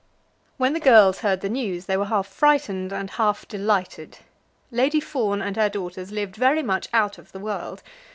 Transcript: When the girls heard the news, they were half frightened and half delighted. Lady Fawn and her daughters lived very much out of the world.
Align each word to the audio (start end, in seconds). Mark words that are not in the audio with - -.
When 0.57 0.73
the 0.73 0.79
girls 0.79 1.19
heard 1.19 1.41
the 1.41 1.47
news, 1.49 1.85
they 1.85 1.95
were 1.95 2.05
half 2.07 2.25
frightened 2.25 2.91
and 2.91 3.07
half 3.07 3.47
delighted. 3.47 4.17
Lady 4.71 4.99
Fawn 4.99 5.43
and 5.43 5.55
her 5.57 5.69
daughters 5.69 6.11
lived 6.11 6.35
very 6.35 6.63
much 6.63 6.89
out 6.91 7.19
of 7.19 7.31
the 7.33 7.39
world. 7.39 7.83